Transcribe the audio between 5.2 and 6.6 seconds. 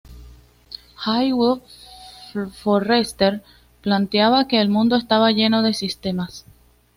lleno de sistemas.